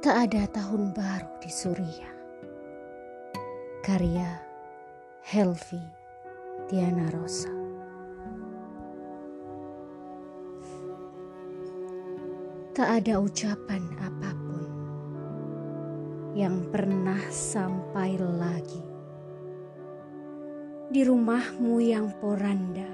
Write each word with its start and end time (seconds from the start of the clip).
Tak 0.00 0.32
ada 0.32 0.48
tahun 0.48 0.96
baru 0.96 1.28
di 1.44 1.52
Suria. 1.52 2.08
Karya 3.84 4.32
Helvi 5.28 5.84
Tiana 6.64 7.04
Rosa. 7.12 7.52
Tak 12.72 12.88
ada 13.04 13.20
ucapan 13.20 13.84
apa 14.00 14.32
pun 14.40 14.64
yang 16.32 16.64
pernah 16.72 17.20
sampai 17.28 18.16
lagi 18.16 18.80
di 20.88 21.04
rumahmu 21.04 21.76
yang 21.76 22.08
poranda, 22.16 22.88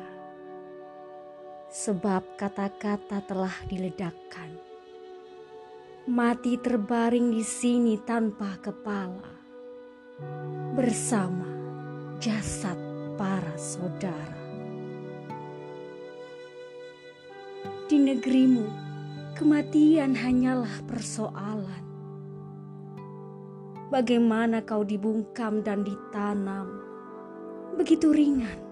sebab 1.70 2.34
kata-kata 2.34 3.22
telah 3.30 3.54
diledakkan 3.70 4.58
mati 6.06 6.54
terbaring 6.54 7.34
di 7.34 7.42
sini 7.42 7.98
tanpa 7.98 8.62
kepala 8.62 9.26
bersama 10.78 11.50
jasad 12.22 12.78
para 13.18 13.50
saudara. 13.58 14.38
Di 17.90 17.98
negerimu, 17.98 18.66
kematian 19.34 20.14
hanyalah 20.14 20.78
persoalan. 20.86 21.84
Bagaimana 23.90 24.62
kau 24.62 24.86
dibungkam 24.86 25.66
dan 25.66 25.82
ditanam 25.82 26.70
begitu 27.74 28.14
ringan 28.14 28.62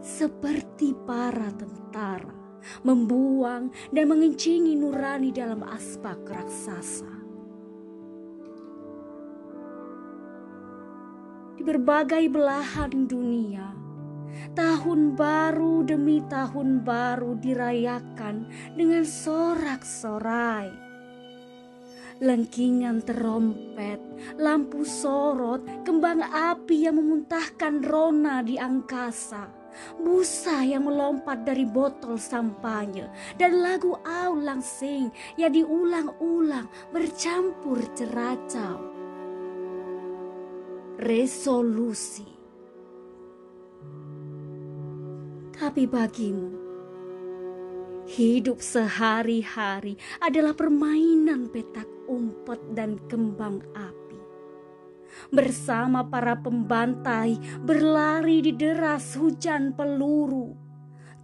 seperti 0.00 0.96
para 1.04 1.52
tentara 1.52 2.37
membuang 2.82 3.70
dan 3.92 4.04
mengencingi 4.10 4.74
nurani 4.76 5.30
dalam 5.34 5.64
aspak 5.64 6.18
raksasa. 6.28 7.14
Di 11.58 11.66
berbagai 11.66 12.30
belahan 12.30 13.10
dunia, 13.10 13.74
tahun 14.54 15.18
baru 15.18 15.82
demi 15.82 16.22
tahun 16.30 16.86
baru 16.86 17.34
dirayakan 17.42 18.46
dengan 18.78 19.02
sorak-sorai. 19.02 20.86
Lengkingan 22.18 23.06
terompet, 23.06 24.02
lampu 24.38 24.82
sorot, 24.82 25.62
kembang 25.86 26.18
api 26.22 26.86
yang 26.90 26.98
memuntahkan 26.98 27.78
rona 27.86 28.42
di 28.42 28.58
angkasa 28.58 29.57
busa 30.00 30.64
yang 30.64 30.86
melompat 30.86 31.42
dari 31.46 31.64
botol 31.64 32.18
sampahnya, 32.20 33.08
dan 33.38 33.62
lagu 33.62 33.96
aulang 34.04 34.60
sing 34.60 35.08
yang 35.38 35.52
diulang-ulang 35.54 36.68
bercampur 36.90 37.80
ceracau. 37.96 38.80
Resolusi. 40.98 42.26
Tapi 45.54 45.90
bagimu, 45.90 46.50
hidup 48.06 48.62
sehari-hari 48.62 49.98
adalah 50.22 50.54
permainan 50.54 51.50
petak 51.50 51.86
umpet 52.08 52.58
dan 52.72 52.96
kembang 53.10 53.60
api 53.74 53.87
bersama 55.30 56.06
para 56.06 56.38
pembantai 56.38 57.36
berlari 57.62 58.40
di 58.40 58.52
deras 58.56 59.18
hujan 59.18 59.76
peluru. 59.76 60.56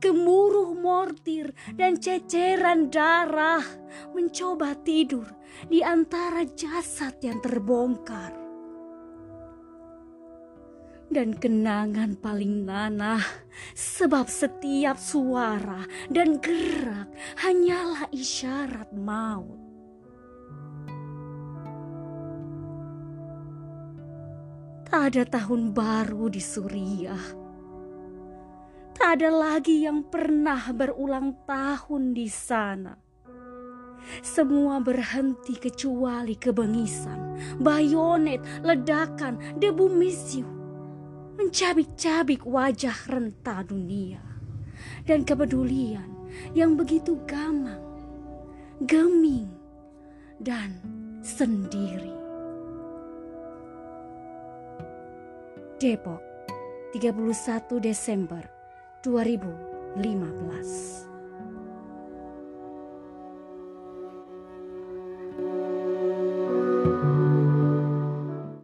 Gemuruh 0.05 0.77
mortir 0.77 1.57
dan 1.73 1.97
ceceran 1.97 2.93
darah 2.93 3.65
mencoba 4.13 4.77
tidur 4.85 5.25
di 5.65 5.81
antara 5.81 6.45
jasad 6.45 7.17
yang 7.25 7.41
terbongkar. 7.41 8.37
Dan 11.09 11.33
kenangan 11.41 12.21
paling 12.21 12.69
nanah 12.69 13.25
sebab 13.73 14.29
setiap 14.29 15.01
suara 15.01 15.89
dan 16.13 16.37
gerak 16.37 17.09
hanyalah 17.41 18.05
isyarat 18.13 18.93
maut. 18.93 19.64
Ada 24.95 25.27
tahun 25.27 25.75
baru 25.75 26.31
di 26.31 26.39
Suriah. 26.39 27.27
Tak 28.95 29.19
ada 29.19 29.27
lagi 29.27 29.83
yang 29.83 30.07
pernah 30.07 30.71
berulang 30.71 31.35
tahun 31.51 32.15
di 32.15 32.31
sana. 32.31 32.95
Semua 34.23 34.79
berhenti 34.79 35.59
kecuali 35.59 36.39
kebengisan, 36.39 37.35
bayonet, 37.59 38.39
ledakan, 38.63 39.59
debu 39.59 39.91
misiu, 39.91 40.47
mencabik-cabik 41.43 42.47
wajah 42.47 42.95
renta 43.11 43.67
dunia, 43.67 44.23
dan 45.03 45.27
kepedulian 45.27 46.07
yang 46.55 46.79
begitu 46.79 47.19
gamang, 47.27 47.83
geming, 48.87 49.51
dan 50.39 50.79
sendiri. 51.19 52.24
Depok, 55.85 56.23
31 56.95 57.79
Desember 57.79 58.49
2015. 59.03 61.14